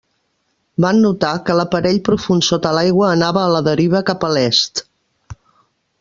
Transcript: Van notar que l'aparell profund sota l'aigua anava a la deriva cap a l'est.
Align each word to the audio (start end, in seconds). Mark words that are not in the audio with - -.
Van 0.83 1.01
notar 1.01 1.33
que 1.49 1.57
l'aparell 1.59 1.99
profund 2.07 2.47
sota 2.47 2.71
l'aigua 2.77 3.11
anava 3.17 3.43
a 3.45 3.51
la 3.57 3.61
deriva 3.67 4.01
cap 4.11 4.25
a 4.27 4.31
l'est. 4.37 4.83